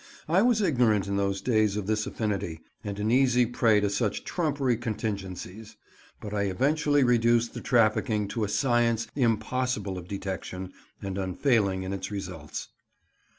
I 0.27 0.41
was 0.41 0.61
ignorant 0.63 1.05
in 1.05 1.15
those 1.17 1.41
days 1.41 1.77
of 1.77 1.85
this 1.85 2.07
affinity, 2.07 2.61
and 2.83 2.97
an 2.97 3.11
easy 3.11 3.45
prey 3.45 3.79
to 3.81 3.89
such 3.91 4.23
trumpery 4.23 4.75
contingencies; 4.75 5.75
but 6.19 6.33
I 6.33 6.45
eventually 6.45 7.03
reduced 7.03 7.53
the 7.53 7.61
trafficking 7.61 8.27
to 8.29 8.43
a 8.43 8.49
science 8.49 9.05
impossible 9.15 9.99
of 9.99 10.07
detection, 10.07 10.73
and 11.03 11.19
unfailing 11.19 11.83
in 11.83 11.93
its 11.93 12.09
results. 12.09 12.69